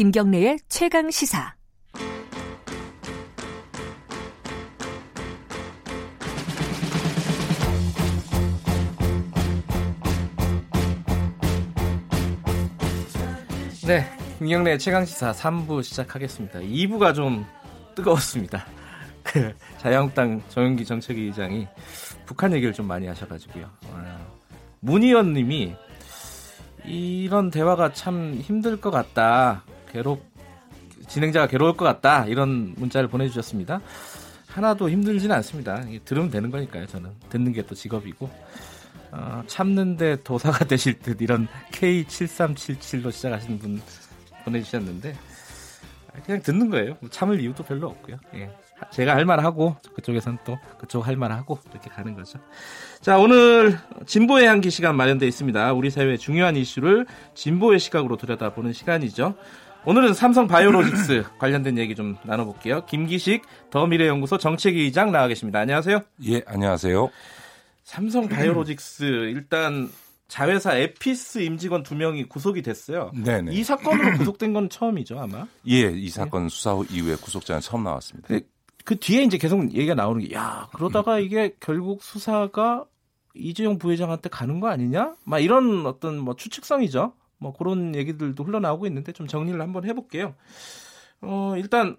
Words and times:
김경래의 0.00 0.58
최강 0.70 1.10
시사. 1.10 1.54
네, 13.86 14.06
김경래 14.38 14.78
최강 14.78 15.04
시사 15.04 15.32
3부 15.32 15.82
시작하겠습니다. 15.82 16.60
2부가 16.60 17.14
좀 17.14 17.44
뜨거웠습니다. 17.94 18.64
그 19.22 19.52
자유한국당 19.76 20.40
정영기 20.48 20.86
정책위 20.86 21.24
의장이 21.24 21.68
북한 22.24 22.54
얘기를 22.54 22.72
좀 22.72 22.86
많이 22.86 23.06
하셔가지고요. 23.06 23.68
어, 23.88 24.36
문희연 24.80 25.34
님이 25.34 25.74
이런 26.86 27.50
대화가 27.50 27.92
참 27.92 28.36
힘들 28.36 28.80
것 28.80 28.90
같다. 28.90 29.62
괴롭, 29.90 30.22
진행자가 31.08 31.46
괴로울 31.48 31.76
것 31.76 31.84
같다. 31.84 32.26
이런 32.26 32.74
문자를 32.76 33.08
보내주셨습니다. 33.08 33.80
하나도 34.48 34.90
힘들지는 34.90 35.34
않습니다. 35.36 35.84
들으면 36.04 36.30
되는 36.30 36.50
거니까요, 36.50 36.86
저는. 36.86 37.10
듣는 37.28 37.52
게 37.52 37.62
또 37.62 37.74
직업이고. 37.74 38.28
어, 39.12 39.42
참는데 39.46 40.22
도사가 40.22 40.64
되실 40.66 40.98
듯 41.00 41.20
이런 41.20 41.48
K7377로 41.72 43.10
시작하시는 43.10 43.58
분 43.58 43.80
보내주셨는데 44.44 45.16
그냥 46.24 46.42
듣는 46.42 46.70
거예요. 46.70 46.96
뭐 47.00 47.10
참을 47.10 47.40
이유도 47.40 47.64
별로 47.64 47.88
없고요. 47.88 48.16
예. 48.34 48.50
제가 48.92 49.14
할 49.14 49.24
말 49.26 49.40
하고 49.44 49.76
그쪽에선 49.94 50.38
또 50.44 50.58
그쪽 50.78 51.06
할 51.06 51.16
말 51.16 51.32
하고 51.32 51.58
이렇게 51.70 51.90
가는 51.90 52.14
거죠. 52.14 52.38
자 53.00 53.18
오늘 53.18 53.78
진보의 54.06 54.46
향기 54.46 54.70
시간 54.70 54.96
마련되어 54.96 55.28
있습니다. 55.28 55.72
우리 55.74 55.90
사회의 55.90 56.16
중요한 56.18 56.56
이슈를 56.56 57.06
진보의 57.34 57.78
시각으로 57.80 58.16
들여다보는 58.16 58.72
시간이죠. 58.72 59.34
오늘은 59.86 60.12
삼성 60.12 60.46
바이오로직스 60.46 61.24
관련된 61.38 61.78
얘기 61.78 61.94
좀 61.94 62.16
나눠볼게요. 62.24 62.84
김기식 62.86 63.42
더 63.70 63.86
미래연구소 63.86 64.36
정책위 64.38 64.82
의장 64.82 65.10
나와 65.10 65.26
계십니다. 65.26 65.60
안녕하세요. 65.60 66.00
예, 66.26 66.42
안녕하세요. 66.46 67.10
삼성 67.84 68.28
바이오로직스 68.28 69.04
일단 69.34 69.88
자회사 70.28 70.76
에피스 70.76 71.38
임직원 71.38 71.82
두 71.82 71.94
명이 71.96 72.24
구속이 72.24 72.62
됐어요. 72.62 73.10
네네. 73.14 73.52
이 73.54 73.64
사건으로 73.64 74.18
구속된 74.18 74.52
건 74.52 74.68
처음이죠, 74.68 75.18
아마. 75.18 75.46
예, 75.66 75.90
이 75.90 76.08
사건 76.10 76.44
네. 76.44 76.48
수사 76.50 76.72
후 76.72 76.84
이후에 76.88 77.16
구속자는 77.16 77.62
처음 77.62 77.82
나왔습니다. 77.82 78.28
네, 78.28 78.40
그 78.84 78.96
뒤에 78.98 79.22
이제 79.22 79.38
계속 79.38 79.62
얘기가 79.74 79.94
나오는 79.94 80.24
게, 80.24 80.34
야, 80.34 80.68
그러다가 80.74 81.18
이게 81.18 81.56
결국 81.58 82.02
수사가 82.02 82.84
이재용 83.34 83.78
부회장한테 83.78 84.28
가는 84.28 84.60
거 84.60 84.68
아니냐? 84.68 85.14
막 85.24 85.38
이런 85.40 85.86
어떤 85.86 86.18
뭐 86.18 86.36
추측성이죠. 86.36 87.14
뭐 87.40 87.52
그런 87.52 87.94
얘기들도 87.96 88.44
흘러나오고 88.44 88.86
있는데 88.86 89.12
좀 89.12 89.26
정리를 89.26 89.60
한번 89.60 89.84
해볼게요. 89.84 90.34
어, 91.22 91.54
일단 91.56 91.96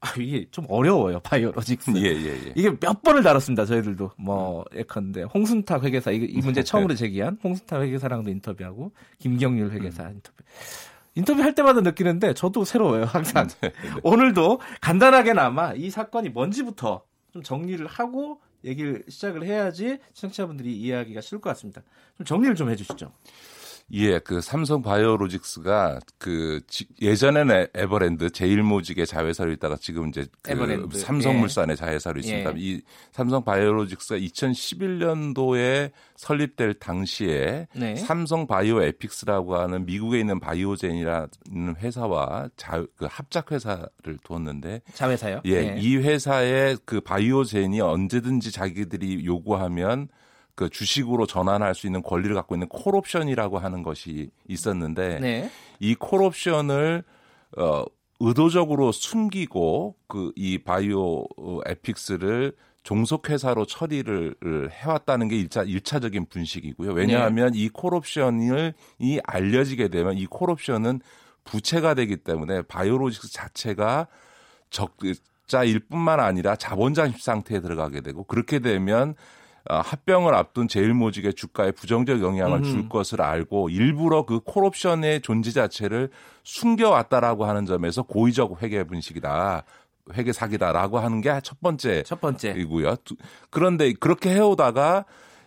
아, 0.00 0.12
이게 0.18 0.46
좀 0.50 0.66
어려워요 0.68 1.20
바이오로직스. 1.20 1.92
예, 1.96 2.02
예, 2.02 2.46
예. 2.46 2.52
이게 2.56 2.76
몇 2.78 3.02
번을 3.02 3.22
다뤘습니다 3.22 3.64
저희들도 3.64 4.10
뭐 4.18 4.64
예컨대 4.74 5.22
홍순탁 5.22 5.84
회계사 5.84 6.10
이, 6.10 6.16
이 6.16 6.38
문제 6.40 6.64
처음으로 6.64 6.96
제기한 6.96 7.38
홍순탁 7.42 7.82
회계사랑도 7.82 8.28
인터뷰하고 8.30 8.90
김경률 9.20 9.70
회계사 9.70 10.04
음. 10.04 10.14
인터뷰. 10.14 10.42
인터뷰 11.14 11.42
할 11.42 11.54
때마다 11.54 11.80
느끼는데 11.82 12.34
저도 12.34 12.64
새로워요 12.64 13.04
항상. 13.04 13.46
네, 13.60 13.68
네. 13.68 13.72
오늘도 14.02 14.60
간단하게나마 14.80 15.74
이 15.74 15.90
사건이 15.90 16.30
뭔지부터 16.30 17.04
좀 17.32 17.42
정리를 17.44 17.86
하고 17.86 18.40
얘기를 18.64 19.04
시작을 19.08 19.44
해야지 19.44 19.98
시청자분들이 20.14 20.76
이해하기가 20.76 21.20
쉬울 21.20 21.40
것 21.40 21.50
같습니다. 21.50 21.82
좀 22.16 22.26
정리를 22.26 22.56
좀 22.56 22.70
해주시죠. 22.70 23.12
예, 23.92 24.18
그 24.18 24.40
삼성 24.40 24.80
바이오로직스가 24.82 26.00
그 26.18 26.60
예전에는 27.00 27.66
에버랜드 27.74 28.30
제일모직의 28.30 29.06
자회사로 29.06 29.52
있다가 29.52 29.76
지금 29.76 30.08
이제 30.08 30.26
그 30.40 30.52
에버랜드. 30.52 30.98
삼성물산의 30.98 31.72
예. 31.72 31.76
자회사로 31.76 32.20
있습니다. 32.20 32.50
예. 32.50 32.54
이 32.56 32.82
삼성 33.12 33.44
바이오로직스가 33.44 34.18
2011년도에 34.18 35.90
설립될 36.16 36.74
당시에 36.74 37.66
네. 37.74 37.96
삼성 37.96 38.46
바이오 38.46 38.82
에피스라고 38.82 39.56
하는 39.56 39.84
미국에 39.84 40.20
있는 40.20 40.38
바이오젠이라는 40.40 41.76
회사와 41.78 42.48
자, 42.56 42.84
그 42.96 43.06
합작 43.10 43.50
회사를 43.52 44.18
두었는데 44.22 44.82
자회사요? 44.94 45.40
예, 45.46 45.52
예. 45.52 45.76
이 45.78 45.96
회사의 45.96 46.78
그 46.84 47.00
바이오젠이 47.00 47.80
언제든지 47.80 48.52
자기들이 48.52 49.24
요구하면 49.26 50.08
그 50.54 50.68
주식으로 50.68 51.26
전환할 51.26 51.74
수 51.74 51.86
있는 51.86 52.02
권리를 52.02 52.34
갖고 52.34 52.54
있는 52.54 52.68
콜옵션이라고 52.68 53.58
하는 53.58 53.82
것이 53.82 54.30
있었는데 54.48 55.20
네. 55.20 55.50
이 55.80 55.94
콜옵션을 55.94 57.04
어 57.56 57.84
의도적으로 58.20 58.92
숨기고 58.92 59.96
그 60.06 60.32
이 60.36 60.58
바이오 60.58 61.24
에픽스를 61.66 62.52
종속회사로 62.82 63.64
처리를 63.64 64.34
해왔다는 64.70 65.28
게 65.28 65.36
1차, 65.44 65.68
1차적인 65.68 66.28
분식이고요. 66.28 66.92
왜냐하면 66.92 67.52
네. 67.52 67.60
이 67.60 67.68
콜옵션을 67.68 68.74
이 68.98 69.20
알려지게 69.24 69.88
되면 69.88 70.18
이 70.18 70.26
콜옵션은 70.26 71.00
부채가 71.44 71.94
되기 71.94 72.16
때문에 72.16 72.62
바이오로직스 72.62 73.32
자체가 73.32 74.08
적자일 74.70 75.80
뿐만 75.80 76.20
아니라 76.20 76.56
자본장입 76.56 77.20
상태에 77.20 77.60
들어가게 77.60 78.00
되고 78.00 78.24
그렇게 78.24 78.58
되면 78.58 79.10
어, 79.10 79.14
합병을 79.68 80.34
앞둔 80.34 80.68
제일모직의 80.68 81.34
주가에 81.34 81.70
부정적 81.72 82.20
영향을 82.22 82.58
음흠. 82.58 82.70
줄 82.70 82.88
것을 82.88 83.22
알고 83.22 83.70
일부러 83.70 84.24
그 84.26 84.40
콜옵션의 84.40 85.20
존재 85.22 85.50
자체를 85.50 86.10
숨겨왔다라고 86.42 87.44
하는 87.44 87.66
점에서 87.66 88.02
고의적 88.02 88.62
회계 88.62 88.84
분식이다. 88.84 89.64
회계 90.14 90.32
사기다라고 90.32 90.98
하는 90.98 91.20
게 91.20 91.32
첫 91.42 91.60
번째. 91.60 92.02
첫 92.02 92.20
번째이고요. 92.20 92.96
그런데 93.50 93.92
그렇게 93.92 94.30
해오다가 94.30 95.04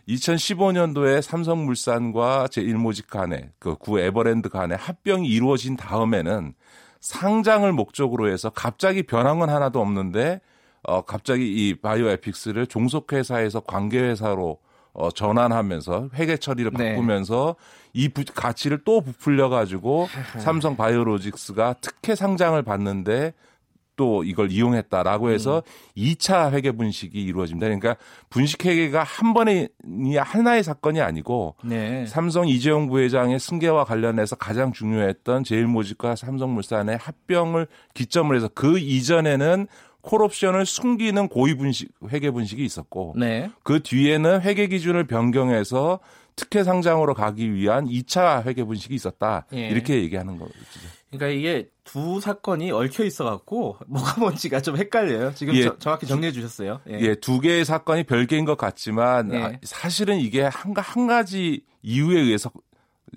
2015년도에 0.07 1.21
삼성물산과 1.21 2.47
제1모직 2.47 3.07
간에 3.09 3.49
그구 3.59 3.99
에버랜드 3.99 4.49
간에 4.49 4.75
합병이 4.75 5.27
이루어진 5.27 5.75
다음에는 5.75 6.53
상장을 7.01 7.71
목적으로 7.73 8.29
해서 8.29 8.49
갑자기 8.49 9.03
변한 9.03 9.39
건 9.39 9.49
하나도 9.49 9.81
없는데 9.81 10.41
어, 10.87 11.01
갑자기 11.01 11.45
이 11.45 11.75
바이오 11.75 12.09
에픽스를 12.09 12.67
종속회사에서 12.67 13.61
관계회사로 13.61 14.59
어, 14.93 15.11
전환하면서 15.11 16.09
회계 16.13 16.37
처리를 16.37 16.71
네. 16.77 16.91
바꾸면서 16.91 17.55
네. 17.57 18.01
이 18.01 18.09
부, 18.09 18.23
가치를 18.25 18.83
또 18.85 19.01
부풀려 19.01 19.49
가지고 19.49 20.07
삼성 20.39 20.77
바이오로직스가 20.77 21.75
특혜 21.81 22.15
상장을 22.15 22.61
받는데 22.61 23.33
또 23.97 24.23
이걸 24.23 24.51
이용했다라고 24.51 25.31
해서 25.31 25.63
음. 25.65 26.01
2차 26.01 26.51
회계 26.51 26.71
분식이 26.71 27.21
이루어집니다. 27.21 27.67
그러니까 27.67 27.95
분식 28.29 28.65
회계가 28.65 29.03
한 29.03 29.33
번에 29.33 29.69
하나의 30.17 30.63
사건이 30.63 31.01
아니고 31.01 31.55
네. 31.63 32.05
삼성 32.05 32.47
이재용 32.47 32.87
부회장의 32.87 33.39
승계와 33.39 33.85
관련해서 33.85 34.35
가장 34.35 34.73
중요했던 34.73 35.43
제일모직과 35.43 36.15
삼성물산의 36.15 36.97
합병을 36.97 37.67
기점으로 37.93 38.35
해서 38.35 38.49
그 38.53 38.79
이전에는 38.79 39.67
콜옵션을 40.05 40.65
숨기는 40.65 41.27
고의 41.27 41.55
분식 41.55 41.89
회계 42.09 42.31
분식이 42.31 42.63
있었고 42.63 43.15
네. 43.17 43.49
그 43.63 43.81
뒤에는 43.81 44.41
회계 44.41 44.67
기준을 44.67 45.07
변경해서 45.07 45.99
특혜 46.35 46.63
상장으로 46.63 47.13
가기 47.13 47.53
위한 47.53 47.85
2차 47.87 48.45
회계 48.45 48.63
분식이 48.63 48.93
있었다. 48.93 49.45
예. 49.53 49.69
이렇게 49.69 49.95
얘기하는 49.95 50.37
거죠. 50.37 50.51
그러니까 51.09 51.27
이게 51.27 51.69
두 51.83 52.19
사건이 52.19 52.71
얽혀 52.71 53.05
있어 53.05 53.23
갖고 53.23 53.77
뭐가 53.87 54.19
뭔지가 54.19 54.61
좀 54.61 54.75
헷갈려요. 54.75 55.33
지금 55.33 55.55
예. 55.55 55.63
저, 55.63 55.77
정확히 55.77 56.05
정리해 56.05 56.31
주셨어요. 56.31 56.81
예. 56.89 56.99
예. 56.99 57.15
두 57.15 57.39
개의 57.39 57.63
사건이 57.63 58.03
별개인 58.03 58.43
것 58.45 58.57
같지만 58.57 59.33
예. 59.33 59.37
아, 59.37 59.51
사실은 59.63 60.17
이게 60.19 60.43
한, 60.43 60.73
한 60.75 61.07
가지 61.07 61.63
이유에 61.81 62.19
의해서 62.19 62.51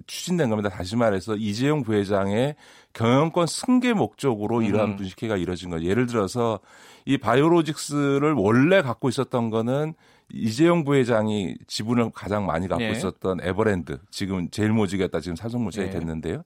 추진된 0.07 0.51
겁니다. 0.51 0.69
다시 0.69 0.97
말해서 0.97 1.37
이재용 1.37 1.83
부회장의 1.83 2.57
경영권 2.93 3.47
승계 3.47 3.93
목적으로 3.93 4.59
음. 4.59 4.65
이러한 4.65 4.97
분식회가 4.97 5.37
이뤄진 5.37 5.71
거예요. 5.71 5.89
예를 5.89 6.07
들어서 6.07 6.61
이 7.05 7.19
바이오로직스를 7.19 8.35
원래 8.35 8.83
갖고 8.83 9.09
있었던 9.09 9.51
거는 9.51 9.95
이재용 10.31 10.85
부회장이 10.85 11.57
지분을 11.67 12.11
가장 12.15 12.45
많이 12.45 12.69
갖고 12.69 12.85
네. 12.85 12.91
있었던 12.91 13.39
에버랜드 13.43 13.99
지금 14.11 14.51
제일모직이었다 14.51 15.21
지금 15.21 15.37
사성모직이 15.37 15.87
네. 15.87 15.91
됐는데요. 15.91 16.43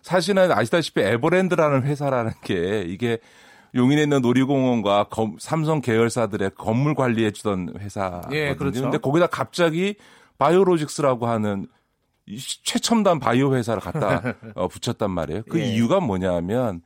사실은 0.00 0.50
아시다시피 0.50 1.02
에버랜드라는 1.02 1.82
회사라는 1.82 2.32
게 2.42 2.84
이게 2.86 3.18
용인에 3.74 4.04
있는 4.04 4.22
놀이공원과 4.22 5.08
검, 5.10 5.36
삼성 5.38 5.82
계열사들의 5.82 6.52
건물 6.56 6.94
관리해 6.94 7.30
주던 7.30 7.74
회사거든요. 7.78 8.36
예, 8.36 8.54
그렇죠. 8.54 8.80
근데 8.80 8.96
거기다 8.96 9.26
갑자기 9.26 9.96
바이오로직스라고 10.38 11.26
하는 11.26 11.66
최첨단 12.64 13.18
바이오 13.18 13.54
회사를 13.54 13.80
갖다 13.80 14.22
어, 14.54 14.68
붙였단 14.68 15.10
말이에요. 15.10 15.42
그 15.48 15.60
예. 15.60 15.66
이유가 15.66 16.00
뭐냐면 16.00 16.82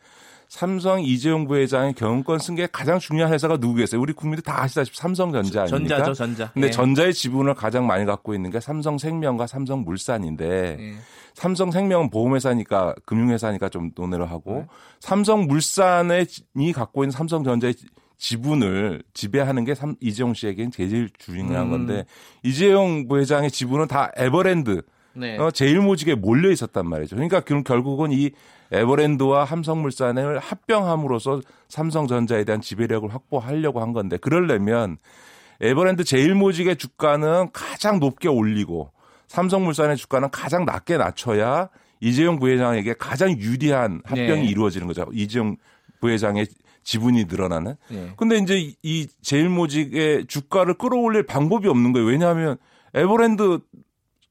삼성 0.48 1.00
이재용 1.00 1.46
부회장의 1.46 1.94
경영권 1.94 2.40
승계에 2.40 2.68
가장 2.72 2.98
중요한 2.98 3.32
회사가 3.32 3.56
누구겠어요? 3.58 4.00
우리 4.00 4.12
국민들 4.12 4.42
다 4.42 4.62
아시다시피 4.62 4.98
삼성전자 4.98 5.62
아닙니까? 5.62 5.96
전자죠, 5.96 6.14
전자. 6.14 6.50
근데 6.52 6.66
예. 6.66 6.70
전자의 6.72 7.14
지분을 7.14 7.54
가장 7.54 7.86
많이 7.86 8.04
갖고 8.04 8.34
있는 8.34 8.50
게 8.50 8.58
삼성생명과 8.58 9.46
삼성물산인데 9.46 10.76
예. 10.80 10.94
삼성생명은 11.34 12.10
보험회사니까 12.10 12.96
금융회사니까 13.06 13.68
좀 13.68 13.92
논의를 13.94 14.28
하고 14.30 14.54
네. 14.54 14.66
삼성물산이 14.98 16.72
갖고 16.74 17.04
있는 17.04 17.12
삼성전자의 17.12 17.74
지분을 18.18 19.02
지배하는 19.14 19.64
게 19.64 19.74
삼, 19.76 19.94
이재용 20.00 20.34
씨에겐 20.34 20.72
제일 20.72 21.08
중요한 21.16 21.66
음. 21.66 21.70
건데 21.70 22.04
이재용 22.42 23.06
부회장의 23.06 23.52
지분은 23.52 23.86
다 23.86 24.10
에버랜드 24.16 24.82
네. 25.14 25.36
어, 25.38 25.50
제일 25.50 25.80
모직에 25.80 26.14
몰려 26.14 26.50
있었단 26.50 26.88
말이죠. 26.88 27.16
그러니까 27.16 27.40
결국은 27.40 28.12
이 28.12 28.30
에버랜드와 28.72 29.46
삼성물산을 29.46 30.38
합병함으로써 30.38 31.40
삼성전자에 31.68 32.44
대한 32.44 32.60
지배력을 32.60 33.12
확보하려고 33.12 33.80
한 33.80 33.92
건데 33.92 34.16
그러려면 34.16 34.96
에버랜드 35.60 36.04
제일 36.04 36.34
모직의 36.34 36.76
주가는 36.76 37.50
가장 37.52 37.98
높게 37.98 38.28
올리고 38.28 38.92
삼성물산의 39.28 39.96
주가는 39.96 40.30
가장 40.30 40.64
낮게 40.64 40.96
낮춰야 40.96 41.68
이재용 42.00 42.38
부회장에게 42.38 42.94
가장 42.94 43.30
유리한 43.38 44.00
합병이 44.04 44.42
네. 44.42 44.46
이루어지는 44.46 44.86
거죠. 44.86 45.06
이재용 45.12 45.56
부회장의 46.00 46.46
지분이 46.82 47.26
늘어나는. 47.26 47.74
네. 47.90 48.12
근데 48.16 48.38
이제 48.38 48.58
이- 48.58 48.74
이 48.82 49.06
제일모직의 49.20 50.26
주가를 50.26 50.74
끌어올릴 50.74 51.24
방법이 51.24 51.68
없는 51.68 51.92
거예요. 51.92 52.06
왜냐하면 52.08 52.56
에버랜드 52.94 53.58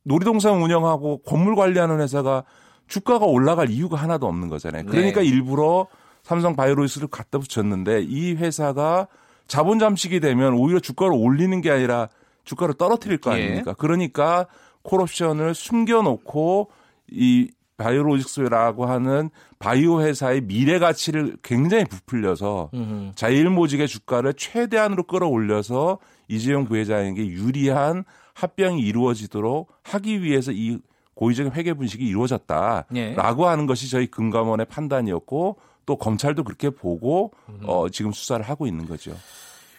놀이동산 0.10 0.60
운영하고 0.60 1.20
건물 1.20 1.56
관리하는 1.56 2.02
회사가 2.02 2.44
주가가 2.88 3.28
올라갈 3.28 3.70
이유가 3.70 3.96
하나도 3.96 4.26
없는 4.26 4.50
거잖아요. 4.50 4.86
그러니까 4.88 5.22
네. 5.22 5.28
일부러 5.28 5.86
삼성 6.24 6.56
바이오로이스를 6.56 7.08
갖다 7.10 7.38
붙였는데 7.38 8.02
이 8.02 8.34
회사가 8.34 9.08
자본 9.48 9.78
잠식이 9.78 10.20
되면 10.20 10.54
오히려 10.54 10.80
주가를 10.80 11.14
올리는 11.16 11.62
게 11.62 11.70
아니라 11.70 12.10
주가를 12.44 12.74
떨어뜨릴 12.74 13.20
거 13.20 13.38
예. 13.38 13.44
아닙니까? 13.44 13.74
그러니까 13.78 14.48
콜옵션을 14.82 15.54
숨겨놓고 15.54 16.72
이 17.12 17.52
바이오로직스라고 17.78 18.88
하는 18.88 19.30
바이오 19.60 20.02
회사의 20.02 20.42
미래 20.42 20.80
가치를 20.80 21.38
굉장히 21.44 21.86
부풀려서. 21.86 22.72
자일모직의 23.16 23.88
주가를 23.88 24.34
최대한으로 24.34 25.04
끌어올려서 25.04 26.00
이재용 26.28 26.66
부회장에게 26.66 27.26
유리한 27.28 28.04
합병이 28.40 28.82
이루어지도록 28.82 29.72
하기 29.84 30.22
위해서 30.24 30.52
이 30.52 30.80
고의적인 31.16 31.52
회계 31.54 31.74
분식이 31.74 32.06
이루어졌다라고 32.06 32.88
예. 32.96 33.16
하는 33.48 33.66
것이 33.66 33.90
저희 33.90 34.08
금감원의 34.08 34.68
판단이었고 34.68 35.58
또 35.86 35.96
검찰도 35.98 36.44
그렇게 36.44 36.70
보고 36.70 37.32
어, 37.64 37.90
지금 37.90 38.12
수사를 38.12 38.44
하고 38.48 38.68
있는 38.68 38.86
거죠. 38.86 39.12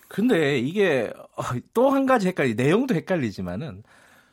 근데 0.08 0.58
이게 0.58 1.12
또 1.72 1.90
한 1.90 2.04
가지 2.04 2.28
헷갈리 2.28 2.54
내용도 2.56 2.94
헷갈리지만은 2.94 3.84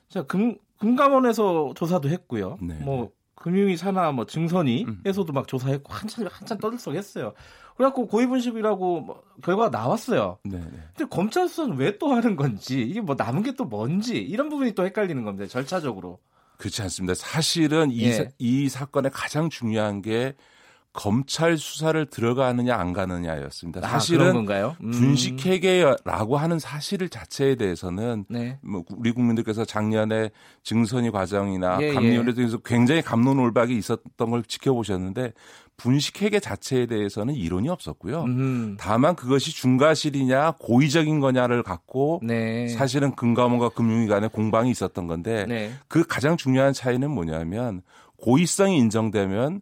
자, 0.10 0.24
금 0.24 0.58
금감원에서 0.80 1.74
조사도 1.76 2.10
했고요. 2.10 2.58
네. 2.62 2.76
뭐 2.82 3.12
금융위 3.38 3.78
산하 3.78 4.12
뭐 4.12 4.26
증선이 4.26 4.86
음. 4.88 5.02
에서도 5.06 5.32
막 5.32 5.48
조사했고 5.48 5.94
한참 5.94 6.28
한참 6.32 6.58
떠들썩했어요. 6.58 7.34
그래갖고 7.78 8.08
고의분식이라고 8.08 9.02
뭐 9.02 9.24
결과가 9.44 9.70
나왔어요. 9.70 10.40
네, 10.44 10.58
네. 10.58 10.66
근데 10.96 11.06
검찰 11.10 11.48
수사는 11.48 11.78
왜 11.78 11.98
또 12.00 12.14
하는 12.14 12.36
건지 12.36 12.82
이게 12.82 13.00
뭐 13.02 13.16
남은 13.18 13.44
게 13.44 13.52
또 13.52 13.66
뭔지 13.66 14.18
이런 14.18 14.50
부분이 14.50 14.74
또 14.74 14.84
헷갈리는 14.86 15.24
겁니다. 15.24 15.48
절차적으로. 15.48 16.20
그렇지 16.58 16.82
않습니다. 16.82 17.14
사실은 17.14 17.92
이, 17.92 18.02
예. 18.04 18.12
사- 18.14 18.26
이 18.40 18.68
사건의 18.70 19.12
가장 19.14 19.50
중요한 19.50 20.02
게 20.02 20.36
검찰 20.94 21.58
수사를 21.58 22.04
들어가느냐 22.08 22.76
안 22.76 22.92
가느냐였습니다. 22.92 23.82
아, 23.84 23.90
사실은 23.92 24.34
건가요? 24.34 24.76
음. 24.82 24.92
분식 24.92 25.46
회계라고 25.46 26.38
하는 26.38 26.58
사실 26.58 27.08
자체에 27.08 27.56
대해서는 27.56 28.26
네. 28.30 28.58
뭐 28.64 28.84
우리 28.96 29.12
국민들께서 29.12 29.64
작년에 29.64 30.32
증선이 30.64 31.12
과정이나 31.12 31.78
예, 31.82 31.94
감리원에 31.94 32.32
예. 32.32 32.34
대해서 32.34 32.58
굉장히 32.58 33.04
감론올박이 33.04 33.78
있었던 33.78 34.32
걸 34.32 34.44
지켜보셨는데 34.44 35.34
분식 35.78 36.24
회계 36.24 36.40
자체에 36.40 36.88
대해서는 36.88 37.36
이론이 37.36 37.70
없었고요. 37.70 38.24
음. 38.24 38.78
다만 38.80 39.16
그것이 39.16 39.52
중과실이냐 39.52 40.54
고의적인 40.60 41.20
거냐를 41.20 41.62
갖고 41.62 42.20
네. 42.24 42.68
사실은 42.70 43.16
금감원과 43.16 43.70
금융위 43.70 44.08
간에 44.08 44.28
공방이 44.28 44.72
있었던 44.72 45.06
건데 45.06 45.46
네. 45.48 45.72
그 45.88 46.06
가장 46.06 46.36
중요한 46.36 46.74
차이는 46.74 47.12
뭐냐면 47.12 47.84
고의성이 48.18 48.80
인정되면 48.80 49.62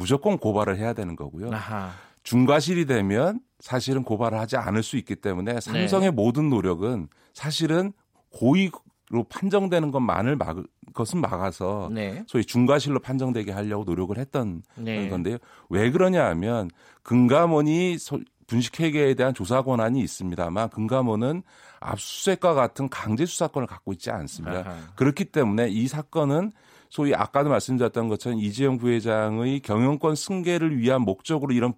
무조건 0.00 0.38
고발을 0.38 0.78
해야 0.78 0.94
되는 0.94 1.14
거고요. 1.14 1.50
아하. 1.52 1.90
중과실이 2.22 2.86
되면 2.86 3.40
사실은 3.58 4.02
고발을 4.02 4.38
하지 4.38 4.56
않을 4.56 4.82
수 4.82 4.96
있기 4.96 5.16
때문에 5.16 5.60
삼성의 5.60 6.12
모든 6.12 6.48
노력은 6.48 7.08
사실은 7.34 7.92
고의로 8.32 9.24
판정되는 9.28 9.90
것만을 9.90 10.36
막 10.36 10.56
것은 10.94 11.20
막아서 11.20 11.90
네. 11.92 12.24
소위 12.26 12.44
중과실로 12.46 13.00
판정되게 13.00 13.52
하려고 13.52 13.84
노력을 13.84 14.16
했던 14.16 14.62
네. 14.76 15.08
건데요. 15.10 15.36
왜 15.68 15.90
그러냐 15.90 16.24
하면 16.30 16.70
금감원이 17.02 17.98
소- 17.98 18.20
분식회계에 18.46 19.14
대한 19.14 19.32
조사 19.34 19.62
권한이 19.62 20.00
있습니다만 20.00 20.70
금감원은 20.70 21.42
압수수색과 21.78 22.54
같은 22.54 22.88
강제 22.88 23.24
수사권을 23.26 23.68
갖고 23.68 23.92
있지 23.92 24.10
않습니다. 24.10 24.60
아하. 24.60 24.76
그렇기 24.96 25.26
때문에 25.26 25.68
이 25.68 25.86
사건은 25.86 26.50
소위 26.90 27.14
아까도 27.14 27.48
말씀드렸던 27.48 28.08
것처럼 28.08 28.40
이재용 28.40 28.76
부회장의 28.76 29.60
경영권 29.60 30.16
승계를 30.16 30.76
위한 30.78 31.02
목적으로 31.02 31.54
이런 31.54 31.72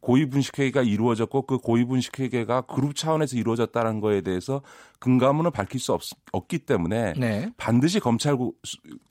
고의 0.00 0.26
분식회계가 0.30 0.82
이루어졌고 0.82 1.42
그 1.42 1.58
고의 1.58 1.84
분식회계가 1.84 2.62
그룹 2.62 2.94
차원에서 2.94 3.36
이루어졌다는 3.36 4.00
거에 4.00 4.22
대해서 4.22 4.62
금감원은 4.98 5.50
밝힐 5.50 5.80
수 5.80 5.92
없, 5.92 6.02
없기 6.32 6.60
때문에 6.60 7.14
네. 7.18 7.50
반드시 7.56 8.00
검찰 8.00 8.36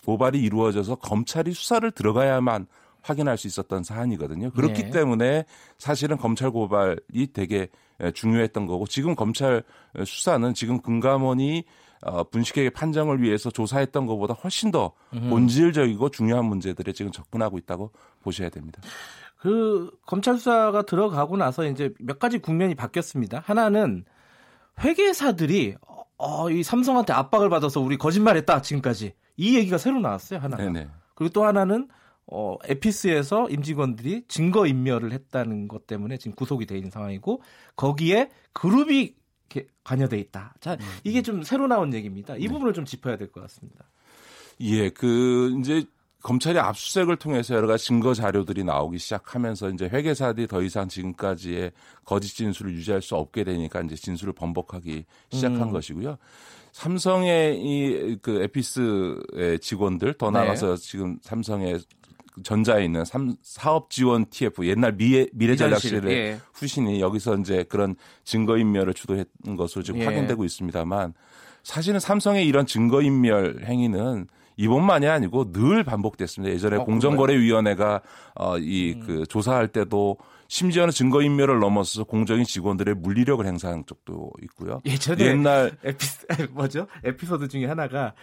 고발이 0.06 0.40
이루어져서 0.40 0.96
검찰이 0.96 1.54
수사를 1.54 1.90
들어가야만 1.92 2.68
확인할 3.02 3.38
수 3.38 3.48
있었던 3.48 3.84
사안이거든요. 3.84 4.52
그렇기 4.52 4.84
네. 4.84 4.90
때문에 4.90 5.46
사실은 5.78 6.18
검찰 6.18 6.52
고발이 6.52 7.34
되게 7.34 7.70
에, 8.00 8.12
중요했던 8.12 8.68
거고 8.68 8.88
지금 8.88 9.16
검찰 9.16 9.64
에, 9.96 10.06
수사는 10.06 10.54
지금 10.54 10.82
금감원이 10.82 11.64
어, 12.02 12.24
분식회계 12.24 12.70
판정을 12.70 13.22
위해서 13.22 13.50
조사했던 13.52 14.06
것보다 14.06 14.34
훨씬 14.34 14.72
더 14.72 14.94
본질적이고 15.12 16.10
중요한 16.12 16.46
문제들에 16.46 16.94
지금 16.94 17.12
접근하고 17.12 17.58
있다고 17.58 17.92
보셔야 18.22 18.50
됩니다. 18.50 18.82
그 19.38 19.92
검찰 20.06 20.38
수사가 20.38 20.84
들어가고 20.84 21.36
나서 21.36 21.66
이제 21.66 21.94
몇 22.00 22.20
가지 22.20 22.38
국면이 22.40 22.76
바뀌었습니다. 22.76 23.44
하나는 23.46 24.06
회계사들이 24.82 25.76
어, 25.88 26.04
어, 26.18 26.50
이 26.50 26.64
삼성한테 26.64 27.14
압박을 27.14 27.50
받아서 27.50 27.82
우리 27.82 27.98
거짓말했다 27.98 28.62
지금까지 28.62 29.14
이 29.38 29.58
얘기가 29.58 29.78
새로 29.78 30.00
나왔어요. 30.00 30.42
네네. 30.42 30.88
그리고 31.16 31.34
또 31.34 31.46
하나는 31.46 31.88
어, 32.32 32.58
에피스에서 32.66 33.50
임직원들이 33.50 34.26
증거 34.28 34.68
인멸을 34.68 35.12
했다는 35.12 35.68
것 35.68 35.88
때문에 35.88 36.18
지금 36.18 36.36
구속이 36.36 36.66
돼 36.66 36.76
있는 36.76 36.92
상황이고 36.92 37.42
거기에 37.76 38.30
그룹이 38.54 39.16
이렇게 39.50 39.68
관여돼 39.84 40.20
있다. 40.20 40.54
자 40.60 40.78
이게 41.04 41.22
좀 41.24 41.42
새로 41.44 41.68
나온 41.68 41.94
얘기입니다. 41.94 42.36
이 42.38 42.48
부분을 42.48 42.74
좀 42.74 42.86
짚어야 42.86 43.18
될 43.18 43.32
것 43.32 43.42
같습니다. 43.42 43.86
예, 44.62 44.90
그 44.90 45.56
이제 45.60 45.84
검찰이 46.22 46.60
압수수색을 46.60 47.16
통해서 47.16 47.56
여러 47.56 47.66
가지 47.66 47.86
증거 47.86 48.14
자료들이 48.14 48.64
나오기 48.66 48.98
시작하면서 49.00 49.70
이제 49.70 49.86
회계사들이 49.86 50.48
더 50.48 50.62
이상 50.62 50.90
지금까지의 50.90 51.72
거짓 52.04 52.36
진술을 52.36 52.74
유지할 52.74 53.02
수 53.02 53.16
없게 53.16 53.46
되니까 53.46 53.82
이제 53.82 53.96
진술을 53.96 54.34
번복하기 54.34 55.06
시작한 55.32 55.62
음. 55.64 55.72
것이고요. 55.72 56.18
삼성의 56.74 57.60
이 57.62 58.18
그 58.22 58.44
에피스의 58.44 59.60
직원들 59.60 60.14
더 60.16 60.30
네. 60.30 60.40
나가서 60.40 60.76
지금 60.76 61.18
삼성의 61.22 61.80
전자에 62.44 62.86
있는 62.86 63.06
삼, 63.06 63.36
사업 63.42 63.90
지원 63.90 64.26
TF 64.30 64.66
옛날 64.68 64.96
미래 64.96 65.28
미래 65.34 65.56
전략실의 65.56 66.12
예. 66.12 66.40
후신이 66.54 67.02
여기서 67.02 67.38
이제 67.38 67.64
그런 67.70 67.96
증거 68.24 68.58
인멸을 68.58 68.94
주도했던 68.94 69.56
것으로 69.56 69.84
지금 69.84 70.02
예. 70.02 70.06
확인되고 70.06 70.44
있습니다만 70.44 71.14
사실은 71.64 72.00
삼성의 72.00 72.48
이런 72.48 72.66
증거 72.66 73.02
인멸 73.02 73.64
행위는 73.66 74.28
이번만이 74.58 75.08
아니고 75.08 75.54
늘 75.54 75.84
반복됐습니다. 75.86 76.54
예전에 76.54 76.78
어, 76.78 76.84
공정거래위원회가 76.84 78.02
어, 78.36 78.58
이그 78.58 79.26
조사할 79.28 79.70
때도 79.70 80.18
심지어는 80.50 80.92
증거 80.92 81.22
인멸을 81.22 81.60
넘어서서 81.60 82.04
공정인 82.04 82.44
직원들의 82.44 82.96
물리력을 82.96 83.46
행사한 83.46 83.86
적도 83.88 84.32
있고요. 84.44 84.82
예전에 84.86 85.26
옛날 85.28 85.78
에피 85.84 86.06
뭐죠? 86.52 86.88
에피소드 87.06 87.48
중에 87.48 87.68
하나가 87.68 88.14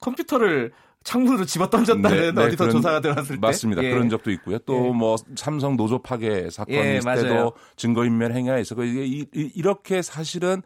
컴퓨터를 0.00 0.72
창문으로 1.06 1.44
집어 1.44 1.70
던졌다는 1.70 2.10
네, 2.20 2.32
네, 2.32 2.42
어디서 2.46 2.64
그런- 2.64 2.70
조사가 2.76 3.00
들어왔을 3.00 3.36
때 3.36 3.40
맞습니다. 3.40 3.82
예. 3.84 3.90
그런 3.90 4.10
적도 4.10 4.32
있고요. 4.32 4.58
또 4.66 4.88
예. 4.88 4.90
뭐 4.90 5.14
삼성 5.36 5.76
노조 5.76 6.02
파괴 6.02 6.50
사건이 6.50 6.76
예, 6.76 6.96
있을. 6.98 7.14
때도 7.14 7.52
증거 7.76 8.04
인멸 8.04 8.32
행위가 8.32 8.58
있었고 8.58 8.82
이게 8.82 9.04
이, 9.06 9.20
이- 9.32 9.52
이렇게 9.54 10.02
사실은 10.02 10.62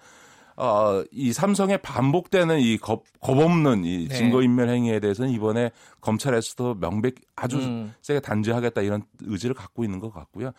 어, 0.61 1.03
이 1.11 1.33
삼성의 1.33 1.79
반복되는 1.79 2.61
이 2.61 2.77
겁, 2.77 3.05
겁 3.19 3.39
없는 3.39 3.87
이 3.87 4.09
네. 4.09 4.15
증거인멸 4.15 4.69
행위에 4.69 5.01
대해서는 5.01 5.31
이번에 5.31 5.71
검찰에서도 6.03 6.75
명백 6.75 7.15
아주 7.35 7.57
음. 7.57 7.95
세게 8.03 8.21
단죄하겠다 8.21 8.83
이런 8.83 9.03
의지를 9.23 9.55
갖고 9.55 9.85
있는 9.85 10.01
것 10.01 10.13
같고요. 10.13 10.53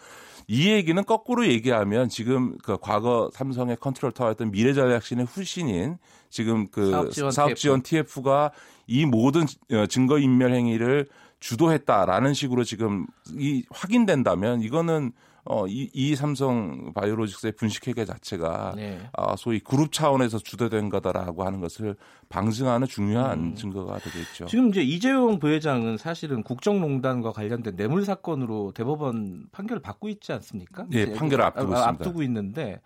이 0.47 0.71
얘기는 0.71 1.05
거꾸로 1.05 1.45
얘기하면 1.45 2.09
지금 2.09 2.57
그 2.63 2.77
과거 2.81 3.29
삼성의 3.33 3.77
컨트롤 3.79 4.11
타워였던 4.11 4.49
미래전략신의 4.49 5.25
후신인 5.25 5.99
지금 6.31 6.67
그 6.71 6.89
사업지원 6.89 7.31
사업지원 7.31 7.81
TF가 7.83 8.51
이 8.87 9.05
모든 9.05 9.43
어, 9.71 9.85
증거인멸 9.85 10.51
행위를 10.55 11.09
주도했다라는 11.39 12.33
식으로 12.33 12.63
지금 12.63 13.05
이 13.37 13.63
확인된다면 13.69 14.63
이거는 14.63 15.11
어, 15.43 15.65
이, 15.67 15.89
이 15.93 16.15
삼성 16.15 16.93
바이오로직스의 16.93 17.53
분식회계 17.53 18.05
자체가 18.05 18.73
네. 18.75 18.99
아, 19.13 19.35
소위 19.35 19.59
그룹 19.59 19.91
차원에서 19.91 20.37
주도된 20.39 20.89
거다라고 20.89 21.43
하는 21.43 21.59
것을 21.59 21.95
방증하는 22.29 22.87
중요한 22.87 23.55
증거가 23.55 23.97
되겠죠. 23.97 24.45
음. 24.45 24.47
지금 24.47 24.69
이제 24.69 24.81
이재용 24.81 25.39
부회장은 25.39 25.97
사실은 25.97 26.43
국정농단과 26.43 27.31
관련된 27.31 27.75
뇌물 27.75 28.05
사건으로 28.05 28.71
대법원 28.73 29.47
판결을 29.51 29.81
받고 29.81 30.09
있지 30.09 30.31
않습니까? 30.33 30.85
예, 30.93 31.03
이제 31.03 31.13
판결을 31.13 31.43
앞두고 31.43 31.73
있습니다. 31.73 31.89
앞두고 31.89 32.23
있는데 32.23 32.79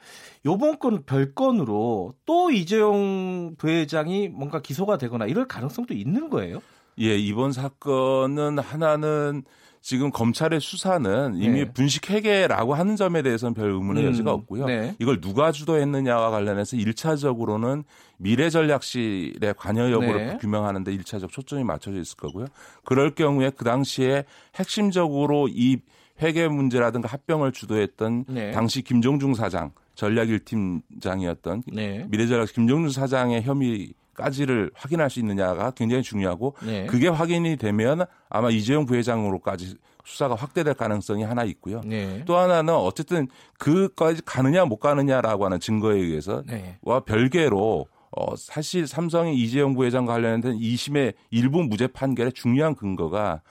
요번 0.46 0.80
건 0.80 1.04
별건으로 1.06 2.14
또 2.26 2.52
이재용 2.52 3.56
부회장이 3.58 4.30
뭔가 4.30 4.62
기소가 4.62 4.98
되거나 4.98 5.26
이럴 5.26 5.48
가능성도 5.48 5.94
있는 5.94 6.30
거예요? 6.30 6.62
예, 7.00 7.18
이번 7.18 7.52
사건은 7.52 8.60
하나는 8.60 9.44
지금 9.86 10.10
검찰의 10.10 10.62
수사는 10.62 11.36
이미 11.36 11.60
네. 11.60 11.72
분식 11.72 12.10
회계라고 12.10 12.74
하는 12.74 12.96
점에 12.96 13.22
대해서는 13.22 13.54
별 13.54 13.70
의문의 13.70 14.04
음, 14.04 14.10
여지가 14.10 14.32
없고요. 14.34 14.66
네. 14.66 14.96
이걸 14.98 15.22
누가 15.22 15.52
주도했느냐와 15.52 16.32
관련해서 16.32 16.76
1차적으로는 16.76 17.84
미래전략실의 18.18 19.54
관여 19.56 19.92
여부를 19.92 20.26
네. 20.26 20.38
규명하는데 20.42 20.92
1차적 20.98 21.30
초점이 21.30 21.64
맞춰져 21.64 22.00
있을 22.00 22.18
거고요. 22.18 22.48
그럴 22.84 23.14
경우에 23.14 23.52
그 23.56 23.64
당시에 23.64 24.26
핵심적으로 24.56 25.50
이 25.52 25.78
회계 26.20 26.48
문제라든가 26.48 27.08
합병을 27.08 27.52
주도했던 27.52 28.26
네. 28.30 28.52
당시 28.54 28.82
김종중 28.82 29.36
사장 29.36 29.72
전략 29.94 30.30
1팀장이었던 30.30 31.62
네. 31.72 32.08
미래전략 32.10 32.52
김종준 32.54 32.90
사장의 32.90 33.44
혐의 33.44 33.94
까지를 34.16 34.72
확인할 34.74 35.10
수 35.10 35.20
있느냐가 35.20 35.72
굉장히 35.72 36.04
중요하고 36.04 36.56
네. 36.66 36.86
그게 36.86 37.08
확인이 37.08 37.58
되면 37.58 38.06
아마 38.30 38.50
이재용 38.50 38.86
부회장으로까지 38.86 39.76
수사가 40.06 40.36
확대될 40.36 40.76
가능성이 40.76 41.24
하나 41.24 41.44
있고요. 41.44 41.82
네. 41.84 42.24
또 42.26 42.38
하나는 42.38 42.74
어쨌든 42.74 43.28
그까지 43.58 44.22
가느냐 44.24 44.66
못 44.66 44.78
가느냐라고 44.78 45.46
하는 45.46 45.60
증거에 45.60 45.98
의해서 45.98 46.44
네. 46.46 46.78
와 46.82 47.00
별개로 47.00 47.88
어 48.12 48.36
사실 48.38 48.88
삼성의 48.88 49.36
이재용 49.36 49.74
부회장 49.74 50.06
관련된 50.06 50.58
2심의 50.58 51.16
일부 51.32 51.64
무죄 51.64 51.88
판결의 51.88 52.32
중요한 52.34 52.76
근거가 52.76 53.42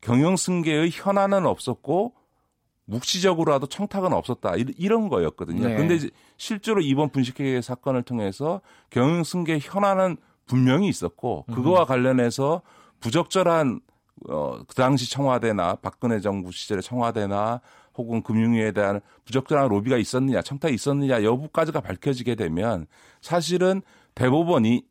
경영 0.00 0.36
승계의 0.36 0.90
현안은 0.92 1.46
없었고 1.46 2.12
묵시적으로라도 2.86 3.66
청탁은 3.66 4.12
없었다 4.12 4.56
이- 4.56 4.64
이런 4.78 5.08
거였거든요. 5.08 5.66
네. 5.68 5.74
그런데 5.74 5.94
이제 5.96 6.10
실제로 6.36 6.80
이번 6.80 7.10
분식회계 7.10 7.60
사건을 7.60 8.02
통해서 8.02 8.60
경영 8.90 9.22
승계 9.24 9.58
현안은 9.60 10.16
분명히 10.46 10.88
있었고 10.88 11.44
그거와 11.52 11.84
관련해서 11.84 12.62
부적절한 13.00 13.80
어, 14.30 14.58
그 14.66 14.74
당시 14.74 15.10
청와대나 15.10 15.76
박근혜 15.76 16.20
정부 16.20 16.50
시절의 16.52 16.82
청와대나 16.82 17.60
혹은 17.98 18.22
금융위에 18.22 18.72
대한 18.72 19.00
부적절한 19.24 19.68
로비가 19.68 19.98
있었느냐, 19.98 20.40
청탁이 20.42 20.74
있었느냐 20.74 21.22
여부까지가 21.22 21.80
밝혀지게 21.80 22.34
되면 22.34 22.86
사실은 23.20 23.82
대법원이 24.14 24.84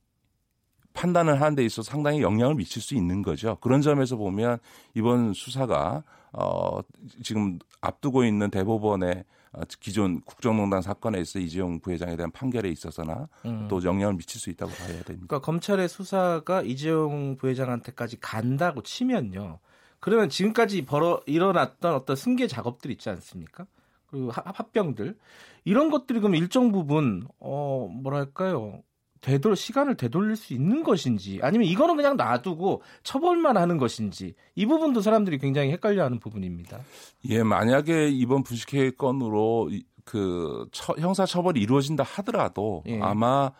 판단을 0.94 1.42
하는 1.42 1.56
데 1.56 1.66
있어서 1.66 1.90
상당히 1.90 2.22
영향을 2.22 2.56
미칠 2.56 2.82
수 2.82 2.96
있는 2.96 3.22
거죠. 3.22 3.58
그런 3.62 3.82
점에서 3.82 4.16
보면 4.16 4.60
이번 4.94 5.34
수사가 5.34 6.04
어 6.38 6.80
지금 7.24 7.60
앞두고 7.82 8.24
있는 8.26 8.50
대법원의 8.50 9.24
어, 9.54 9.62
기존 9.80 10.20
국정농단 10.22 10.82
사건에 10.82 11.22
있어 11.22 11.40
이재용 11.40 11.80
부회장에 11.80 12.16
대한 12.18 12.30
판결에 12.32 12.70
있어서나 12.70 13.30
음. 13.46 13.68
또 13.70 13.82
영향을 13.84 14.16
미칠 14.16 14.40
수 14.42 14.50
있다고 14.50 14.72
봐야 14.74 14.88
됩니다. 14.88 15.06
그러니까 15.28 15.40
검찰의 15.40 15.88
수사가 15.88 16.62
이재용 16.62 17.38
부회장한테까지 17.38 18.20
간다고 18.20 18.82
치면요. 18.84 19.60
그러면 20.02 20.30
지금까지 20.30 20.86
벌어 20.86 21.22
일어났던 21.26 21.96
어떤 21.96 22.16
승계 22.16 22.48
작업들 22.48 22.92
있지 22.92 23.10
않습니까? 23.10 23.66
그리고 24.08 24.30
하- 24.30 24.44
합병들 24.46 25.18
이런 25.64 25.90
것들이 25.90 26.20
그럼 26.20 26.36
일정 26.36 26.72
부분 26.72 27.28
어 27.40 27.90
뭐랄까요? 27.92 28.84
되돌 29.26 29.56
시간을 29.56 29.96
되돌릴 29.98 30.36
수 30.36 30.54
있는 30.54 30.84
것인지 30.84 31.40
아니면 31.42 31.68
이거는 31.68 31.96
그냥 31.96 32.16
놔두고 32.16 32.84
처벌만 33.02 33.58
하는 33.58 33.78
것인지 33.78 34.36
이 34.54 34.68
부분도 34.68 35.02
사람들이 35.02 35.40
굉장히 35.40 35.72
헷갈려하는 35.72 36.20
부분입니다. 36.20 36.80
예, 37.30 37.42
만약에 37.42 38.10
이번 38.10 38.44
분식회 38.44 38.92
건으로 38.92 39.70
이- 39.72 39.84
그 40.04 40.68
처- 40.72 40.94
형사 41.00 41.26
처벌이 41.26 41.60
이루어진다 41.60 42.04
하더라도 42.04 42.84
예. 42.86 43.00
아마 43.02 43.52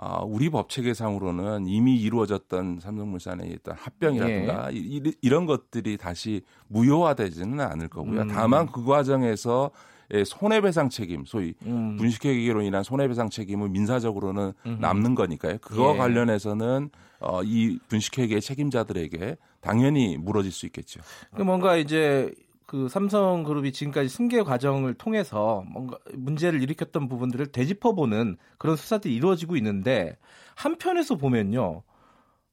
아, 0.00 0.20
우리 0.22 0.48
법 0.48 0.68
체계상으로는 0.68 1.66
이미 1.66 1.96
이루어졌던 1.96 2.78
삼성물산의 2.80 3.48
일단 3.48 3.74
합병이라든가 3.76 4.70
이, 4.70 4.76
이- 5.04 5.12
이런 5.22 5.44
것들이 5.46 5.96
다시 5.96 6.42
무효화되지는 6.68 7.58
않을 7.60 7.88
거고요. 7.88 8.20
음. 8.22 8.28
다만 8.28 8.66
그 8.70 8.84
과정에서 8.84 9.72
예, 9.74 9.97
손해배상 10.24 10.88
책임, 10.88 11.24
소위 11.24 11.54
음. 11.66 11.96
분식회계로 11.96 12.62
인한 12.62 12.82
손해배상 12.82 13.30
책임은 13.30 13.72
민사적으로는 13.72 14.52
음흠. 14.66 14.80
남는 14.80 15.14
거니까요. 15.14 15.58
그거와 15.58 15.94
예. 15.94 15.98
관련해서는 15.98 16.90
어, 17.20 17.42
이 17.42 17.78
분식회계 17.88 18.40
책임자들에게 18.40 19.36
당연히 19.60 20.16
물어질 20.16 20.52
수 20.52 20.66
있겠죠. 20.66 21.00
그 21.34 21.42
뭔가 21.42 21.76
이제 21.76 22.32
그 22.66 22.88
삼성그룹이 22.88 23.72
지금까지 23.72 24.08
승계 24.08 24.42
과정을 24.42 24.94
통해서 24.94 25.64
뭔가 25.68 25.98
문제를 26.14 26.62
일으켰던 26.62 27.08
부분들을 27.08 27.46
되짚어보는 27.46 28.36
그런 28.58 28.76
수사들이 28.76 29.14
이루어지고 29.14 29.56
있는데 29.56 30.16
한편에서 30.54 31.16
보면요. 31.16 31.82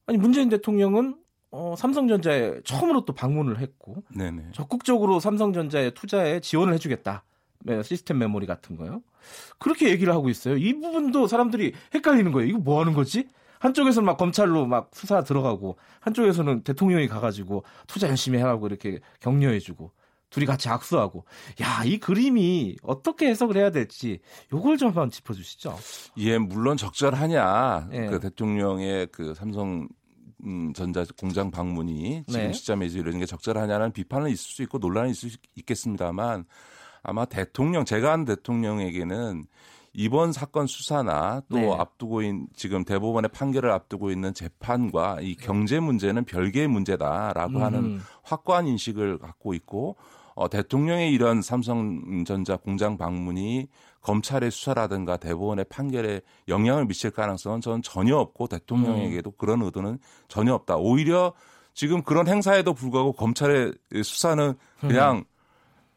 아니 0.06 0.18
문재인 0.18 0.48
대통령은 0.48 1.16
어, 1.50 1.74
삼성전자에 1.76 2.60
처음으로 2.64 3.04
또 3.04 3.12
방문을 3.12 3.60
했고 3.60 4.02
네네. 4.14 4.52
적극적으로 4.52 5.20
삼성전자의 5.20 5.92
투자에 5.92 6.40
지원을 6.40 6.74
해주겠다. 6.74 7.24
네, 7.60 7.82
시스템 7.82 8.18
메모리 8.18 8.46
같은 8.46 8.76
거요. 8.76 9.02
그렇게 9.58 9.90
얘기를 9.90 10.12
하고 10.12 10.28
있어요. 10.28 10.56
이 10.56 10.72
부분도 10.74 11.26
사람들이 11.26 11.72
헷갈리는 11.94 12.32
거예요. 12.32 12.48
이거 12.48 12.58
뭐 12.58 12.80
하는 12.80 12.92
거지? 12.92 13.28
한쪽에서는 13.58 14.04
막 14.04 14.16
검찰로 14.16 14.66
막 14.66 14.90
수사 14.92 15.22
들어가고 15.22 15.78
한쪽에서는 16.00 16.62
대통령이 16.62 17.08
가가지고 17.08 17.64
투자 17.86 18.08
열심히 18.08 18.38
해가고 18.38 18.66
이렇게 18.66 19.00
격려해주고 19.20 19.92
둘이 20.28 20.44
같이 20.44 20.68
악수하고 20.68 21.24
야 21.62 21.84
이 21.84 21.98
그림이 21.98 22.76
어떻게 22.82 23.28
해석을 23.28 23.56
해야 23.56 23.70
될지 23.70 24.18
요걸 24.52 24.76
좀 24.76 24.88
한번 24.88 25.10
짚어주시죠. 25.10 25.76
예, 26.18 26.36
물론 26.38 26.76
적절하냐. 26.76 27.88
예. 27.92 28.06
그 28.06 28.20
대통령의 28.20 29.08
그 29.12 29.34
삼성 29.34 29.88
음, 30.44 30.72
전자 30.74 31.04
공장 31.18 31.50
방문이 31.50 32.24
지금 32.26 32.40
네. 32.48 32.52
시점에 32.52 32.86
이런 32.86 33.18
게 33.18 33.26
적절하냐는 33.26 33.92
비판은 33.92 34.30
있을 34.30 34.50
수 34.52 34.62
있고 34.62 34.78
논란이 34.78 35.12
있을 35.12 35.30
수 35.30 35.38
있겠습니다만 35.56 36.44
아마 37.06 37.24
대통령 37.24 37.84
제가 37.84 38.10
한 38.10 38.24
대통령에게는 38.24 39.44
이번 39.92 40.32
사건 40.32 40.66
수사나 40.66 41.40
또 41.48 41.56
네. 41.56 41.72
앞두고 41.72 42.20
있는 42.20 42.48
지금 42.54 42.84
대법원의 42.84 43.30
판결을 43.32 43.70
앞두고 43.70 44.10
있는 44.10 44.34
재판과 44.34 45.20
이 45.22 45.36
경제 45.36 45.80
문제는 45.80 46.24
별개의 46.24 46.66
문제다라고 46.66 47.60
하는 47.60 47.78
음. 47.78 48.02
확고한 48.22 48.66
인식을 48.66 49.18
갖고 49.18 49.54
있고 49.54 49.96
어, 50.34 50.50
대통령의 50.50 51.12
이런 51.12 51.40
삼성전자 51.40 52.56
공장 52.56 52.98
방문이 52.98 53.68
검찰의 54.02 54.50
수사라든가 54.50 55.16
대법원의 55.16 55.66
판결에 55.70 56.20
영향을 56.48 56.86
미칠 56.86 57.10
가능성은 57.10 57.60
저는 57.60 57.82
전혀 57.82 58.16
없고 58.16 58.48
대통령에게도 58.48 59.30
그런 59.32 59.62
의도는 59.62 59.98
전혀 60.28 60.52
없다. 60.54 60.76
오히려 60.76 61.32
지금 61.72 62.02
그런 62.02 62.26
행사에도 62.26 62.74
불구하고 62.74 63.12
검찰의 63.12 63.72
수사는 64.02 64.54
그냥 64.80 65.24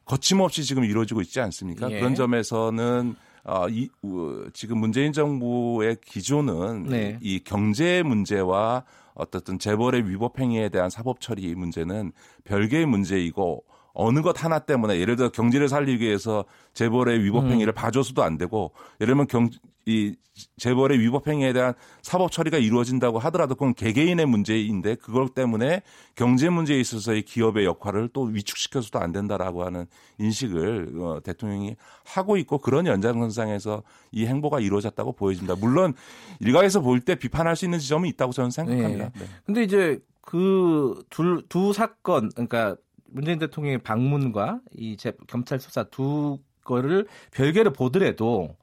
거침없이 0.09 0.63
지금 0.63 0.83
이루어지고 0.83 1.21
있지 1.21 1.39
않습니까? 1.39 1.91
예. 1.91 1.99
그런 1.99 2.15
점에서는 2.15 3.15
어, 3.43 3.69
이, 3.69 3.89
우, 4.01 4.49
지금 4.53 4.79
문재인 4.79 5.13
정부의 5.13 5.97
기조는 6.03 6.85
네. 6.85 7.19
이, 7.21 7.35
이 7.35 7.43
경제 7.43 8.01
문제와 8.01 8.85
어떻든 9.13 9.59
재벌의 9.59 10.09
위법 10.09 10.39
행위에 10.39 10.69
대한 10.69 10.89
사법 10.89 11.21
처리 11.21 11.53
문제는 11.53 12.11
별개의 12.43 12.87
문제이고 12.87 13.63
어느 13.93 14.21
것 14.21 14.43
하나 14.43 14.59
때문에 14.59 14.99
예를 14.99 15.15
들어 15.15 15.29
경제를 15.29 15.67
살리기 15.69 16.05
위해서 16.05 16.45
재벌의 16.73 17.23
위법 17.23 17.45
음. 17.45 17.51
행위를 17.51 17.73
봐줘서도 17.73 18.23
안 18.23 18.37
되고 18.37 18.71
예를 19.01 19.13
들면 19.13 19.27
경, 19.27 19.49
이 19.85 20.15
재벌의 20.55 20.99
위법 20.99 21.27
행위에 21.27 21.51
대한 21.51 21.73
사법 22.01 22.31
처리가 22.31 22.59
이루어진다고 22.59 23.19
하더라도 23.19 23.55
그건 23.55 23.73
개개인의 23.73 24.25
문제인데 24.25 24.95
그것 24.95 25.33
때문에 25.33 25.81
경제 26.15 26.49
문제에 26.49 26.79
있어서의 26.79 27.23
기업의 27.23 27.65
역할을 27.65 28.09
또 28.13 28.21
위축시켜서도 28.23 28.99
안 28.99 29.11
된다라고 29.11 29.65
하는 29.65 29.85
인식을 30.19 30.93
어, 31.01 31.19
대통령이 31.23 31.75
하고 32.05 32.37
있고 32.37 32.59
그런 32.59 32.85
연장선상에서 32.85 33.83
이 34.13 34.25
행보가 34.27 34.61
이루어졌다고 34.61 35.13
보여집니다. 35.13 35.55
물론 35.55 35.93
일각에서 36.39 36.79
볼 36.81 37.01
때 37.01 37.15
비판할 37.15 37.55
수 37.57 37.65
있는 37.65 37.79
지점은 37.79 38.07
있다고 38.09 38.31
저는 38.31 38.51
생각합니다. 38.51 39.11
네. 39.17 39.25
근데 39.45 39.63
이제 39.63 39.99
그 40.21 41.03
둘 41.09 41.43
두 41.49 41.73
사건 41.73 42.29
그러니까 42.29 42.75
문재인 43.11 43.39
대통령의 43.39 43.79
방문과 43.79 44.61
이 44.71 44.97
제, 44.97 45.13
검찰 45.27 45.59
수사 45.59 45.83
두 45.83 46.39
거를 46.63 47.07
별개로 47.31 47.73
보더라도 47.73 48.55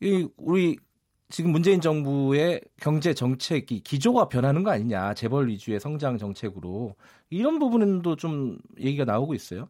이 0.00 0.28
우리 0.36 0.76
지금 1.28 1.50
문재인 1.50 1.80
정부의 1.80 2.60
경제 2.78 3.14
정책이 3.14 3.80
기조가 3.80 4.28
변하는 4.28 4.62
거 4.62 4.70
아니냐 4.70 5.14
재벌 5.14 5.48
위주의 5.48 5.80
성장 5.80 6.18
정책으로 6.18 6.94
이런 7.30 7.58
부분도 7.58 8.16
좀 8.16 8.58
얘기가 8.78 9.06
나오고 9.06 9.32
있어요. 9.32 9.68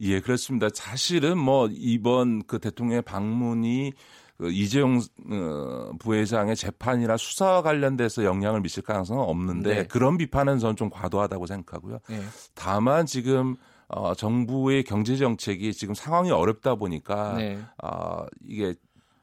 예, 0.00 0.20
그렇습니다. 0.20 0.68
사실은 0.74 1.38
뭐 1.38 1.68
이번 1.70 2.44
그 2.46 2.58
대통령의 2.58 3.02
방문이 3.02 3.92
그 4.36 4.50
이재용 4.50 5.00
어, 5.30 5.90
부회장의 5.98 6.56
재판이나 6.56 7.16
수사와 7.16 7.62
관련돼서 7.62 8.24
영향을 8.24 8.60
미칠 8.60 8.82
가능성은 8.82 9.22
없는데 9.22 9.74
네. 9.74 9.86
그런 9.86 10.16
비판은 10.18 10.58
저는 10.58 10.76
좀 10.76 10.90
과도하다고 10.90 11.46
생각하고요. 11.46 11.98
네. 12.08 12.20
다만 12.54 13.06
지금 13.06 13.56
어, 13.88 14.14
정부의 14.14 14.82
경제 14.82 15.16
정책이 15.16 15.72
지금 15.72 15.94
상황이 15.94 16.30
어렵다 16.30 16.74
보니까 16.74 17.34
네. 17.34 17.58
어, 17.82 18.24
이게 18.46 18.74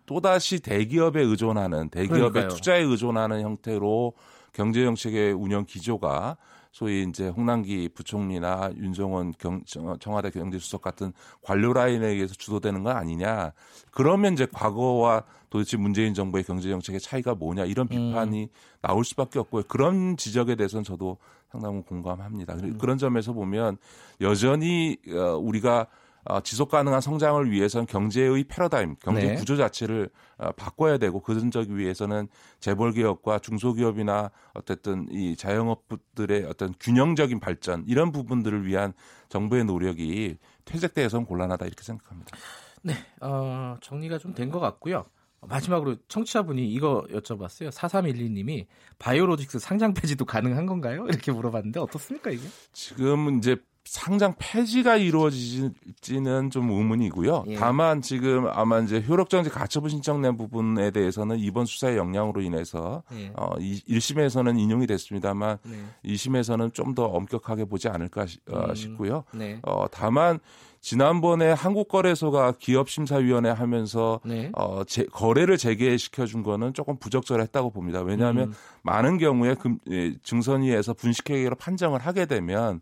또다시 0.06 0.60
대기업에 0.60 1.22
의존하는 1.22 1.89
대기업의. 1.89 2.50
투자에 2.50 2.82
의존하는 2.82 3.41
형태로 3.41 4.13
경제 4.53 4.84
정책의 4.84 5.34
운영 5.34 5.65
기조가 5.65 6.38
소위 6.72 7.04
이제 7.08 7.28
홍남기 7.28 7.90
부총리나 7.90 8.72
윤정원 8.78 9.34
경, 9.38 9.62
청와대 10.00 10.30
경제수석 10.30 10.82
같은 10.82 11.12
관료 11.42 11.74
라인에 11.74 12.08
의해서 12.08 12.34
주도되는 12.34 12.84
건 12.84 12.96
아니냐. 12.96 13.51
그러면 13.92 14.34
이제 14.34 14.48
과거와 14.51 15.24
도대체 15.50 15.75
문재인 15.75 16.13
정부의 16.13 16.46
경제 16.46 16.70
정책의 16.70 17.01
차이가 17.01 17.36
뭐냐 17.36 17.66
이런 17.66 17.88
비판이 17.88 18.50
나올 18.82 19.04
수밖에 19.04 19.38
없고요. 19.40 19.63
그런 19.68 20.16
지적에 20.16 20.56
대해서는 20.56 20.86
저도 20.86 21.18
상당히 21.51 21.82
공감합니다. 21.82 22.56
그리고 22.56 22.78
그런 22.78 22.98
점에서 22.98 23.34
보면 23.34 23.78
여전히 24.22 24.98
어, 25.10 25.36
우리가 25.38 25.88
어, 26.25 26.42
지속 26.42 26.70
가능한 26.70 27.01
성장을 27.01 27.50
위해서는 27.51 27.86
경제의 27.88 28.44
패러다임, 28.46 28.96
경제 29.01 29.28
네. 29.28 29.36
구조 29.36 29.56
자체를 29.58 30.10
어, 30.38 30.51
바꿔야 30.51 30.98
되고 30.98 31.20
그전적 31.22 31.70
위해서는 31.70 32.28
재벌 32.60 32.92
기업과 32.92 33.40
중소기업이나 33.40 34.32
어쨌든 34.54 35.08
이 35.12 35.36
자영업들의 35.36 36.46
어떤 36.46 36.74
균형적인 36.80 37.40
발전 37.40 37.84
이런 37.88 38.12
부분들을 38.12 38.66
위한 38.66 38.94
정부의 39.30 39.66
노력이 39.66 40.38
퇴색돼서는 40.66 41.25
곤란하다 41.25 41.66
이렇게 41.66 41.84
생각합니다. 41.84 42.38
네, 42.84 42.94
어, 43.22 43.78
정리가 43.82 44.18
좀 44.18 44.34
된 44.34 44.51
것 44.51 44.60
같고요. 44.60 45.06
마지막으로 45.44 45.96
청취자분이 46.08 46.72
이거 46.72 47.04
여쭤봤어요. 47.12 47.72
4312님이 47.72 48.68
바이오로직스 49.00 49.58
상장 49.58 49.94
폐지도 49.96 50.24
가능한 50.24 50.68
건가요? 50.68 51.06
이렇게 51.10 51.32
물어봤는데 51.32 51.80
어떻습니까 51.80 52.30
이게? 52.30 52.48
지금 52.74 53.38
이제 53.40 53.58
상장 53.84 54.36
폐지가 54.38 54.96
이루어지지는 54.98 56.50
좀 56.52 56.70
의문이고요. 56.70 57.46
예. 57.48 57.56
다만 57.56 58.02
지금 58.02 58.48
아마 58.48 58.80
이제 58.80 59.04
효력정지 59.08 59.50
가처분 59.50 59.90
신청 59.90 60.22
낸 60.22 60.38
부분에 60.38 60.92
대해서는 60.92 61.40
이번 61.40 61.66
수사의 61.66 61.98
영향으로 61.98 62.42
인해서 62.42 63.04
예. 63.14 63.32
어, 63.36 63.50
이- 63.60 63.82
1심에서는 63.90 64.60
인용이 64.60 64.88
됐습니다만 64.88 65.58
네. 65.64 65.78
2심에서는 66.06 66.74
좀 66.74 66.92
더 66.92 67.06
엄격하게 67.06 67.66
보지 67.66 67.88
않을까 67.88 68.26
시- 68.26 68.38
어, 68.52 68.66
음. 68.70 68.76
싶고요. 68.76 69.24
네. 69.34 69.60
어, 69.64 69.86
다만 69.90 70.40
지난번에 70.82 71.52
한국거래소가 71.52 72.54
기업심사위원회 72.60 73.50
하면서 73.50 74.20
네. 74.26 74.52
어, 74.58 74.84
제, 74.84 75.06
거래를 75.06 75.58
재개시켜 75.58 76.26
준 76.26 76.44
거는 76.44 76.74
조금 76.74 76.98
부적절했다고 76.98 77.70
봅니다. 77.70 78.02
왜냐하면 78.02 78.50
음. 78.50 78.54
많은 78.84 79.18
경우에 79.20 79.54
금, 79.56 79.78
예, 79.90 80.14
증선위에서 80.24 80.94
분식회계로 80.96 81.56
판정을 81.56 82.00
하게 82.02 82.26
되면 82.26 82.82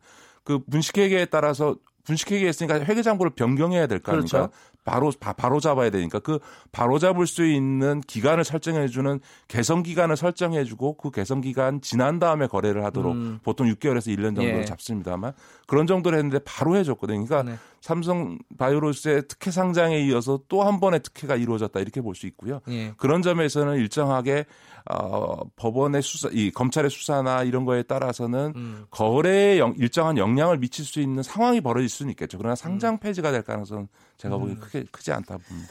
그 0.50 0.58
분식회계에 0.66 1.26
따라서 1.26 1.76
분식회계 2.06 2.48
했으니까 2.48 2.80
회계장부를 2.80 3.34
변경해야 3.36 3.86
될 3.86 4.00
거 4.00 4.14
아닙니까? 4.14 4.48
그렇죠. 4.48 4.54
바로 4.84 5.12
바, 5.20 5.34
바로 5.34 5.60
잡아야 5.60 5.92
되니까 5.92 6.18
그 6.18 6.40
바로 6.72 6.98
잡을 6.98 7.28
수 7.28 7.46
있는 7.46 8.02
기간을 8.02 8.44
설정해 8.44 8.88
주는 8.88 9.20
개선 9.48 9.84
기간을 9.84 10.18
설정해 10.18 10.64
주고 10.64 10.98
그 10.98 11.12
개선 11.12 11.42
기간 11.42 11.82
지난 11.82 12.18
다음에 12.18 12.48
거래를 12.48 12.84
하도록 12.86 13.14
음. 13.14 13.40
보통 13.44 13.68
6개월에서 13.68 14.08
1년 14.18 14.36
정도를 14.36 14.62
예. 14.62 14.66
잡습니다만 14.66 15.34
그런 15.68 15.86
정도를 15.86 16.18
했는데 16.18 16.40
바로 16.44 16.76
해 16.76 16.84
줬거든요. 16.84 17.24
그러니까 17.24 17.52
네. 17.52 17.60
삼성 17.82 18.38
바이오로스의 18.58 19.24
특혜 19.28 19.52
상장에 19.52 20.00
이어서 20.02 20.40
또 20.48 20.64
한 20.64 20.80
번의 20.80 21.02
특혜가 21.02 21.36
이루어졌다 21.36 21.80
이렇게 21.80 22.02
볼 22.02 22.16
수 22.16 22.28
있고요. 22.28 22.60
예. 22.70 22.94
그런 22.98 23.22
점에서는 23.22 23.78
일정하게 23.78 24.46
어, 24.92 25.38
법원의 25.56 26.02
수사, 26.02 26.30
이 26.32 26.52
검찰의 26.52 26.90
수사나 26.90 27.44
이런 27.44 27.64
거에 27.66 27.84
따라서는 27.84 28.54
음. 28.56 28.86
거래에 28.90 29.60
영- 29.60 29.76
일정한 29.78 30.18
영향을 30.18 30.58
미칠 30.58 30.84
수 30.86 31.00
있는 31.00 31.22
상황이 31.24 31.62
벌어질 31.62 31.88
수는 31.90 32.12
있겠죠. 32.12 32.38
그러나 32.38 32.56
상장 32.56 32.98
폐지가 33.00 33.32
될 33.32 33.44
가능성은 33.44 33.88
제가 34.18 34.38
보기엔 34.38 34.58
음. 34.58 34.62
크게 34.62 34.86
크지 34.92 35.12
않다 35.12 35.38
봅니다. 35.38 35.70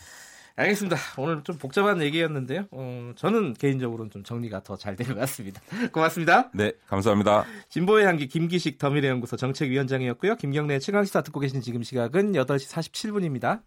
알겠습니다. 0.59 0.97
오늘 1.17 1.43
좀 1.45 1.57
복잡한 1.57 2.03
얘기였는데요. 2.03 2.67
어, 2.73 3.13
저는 3.15 3.55
개인적으로는 3.55 4.11
좀 4.11 4.25
정리가 4.25 4.65
더 4.65 4.77
잘 4.77 4.97
된 4.97 5.07
것 5.07 5.15
같습니다. 5.21 5.61
고맙습니다. 5.93 6.51
네, 6.53 6.73
감사합니다. 6.89 7.45
진보의 7.69 8.05
향기 8.07 8.27
김기식 8.27 8.79
더미래연구소 8.79 9.37
정책위원장이었고요. 9.37 10.35
김경래 10.37 10.81
최강시사 10.81 11.23
듣고 11.23 11.39
계신 11.39 11.61
지금 11.61 11.85
시각은 11.85 12.33
8시 12.33 12.69
47분입니다. 12.73 13.61